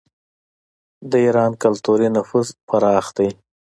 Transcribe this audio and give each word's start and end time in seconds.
د 1.09 1.11
ایران 1.25 1.51
کلتوري 1.63 2.07
نفوذ 2.17 2.47
پراخ 2.67 3.05
دی. 3.17 3.29